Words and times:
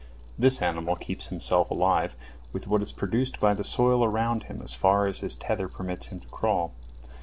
This 0.35 0.63
animal 0.63 0.95
keeps 0.95 1.27
himself 1.27 1.69
alive 1.69 2.17
with 2.53 2.65
what 2.65 2.81
is 2.81 2.91
produced 2.91 3.39
by 3.39 3.53
the 3.53 3.63
soil 3.63 4.03
around 4.03 4.37
about 4.45 4.49
him 4.55 4.61
as 4.63 4.73
far 4.73 5.05
as 5.05 5.19
his 5.19 5.35
tether 5.35 5.67
permits 5.67 6.07
him 6.07 6.21
to 6.21 6.27
crawl. 6.29 6.73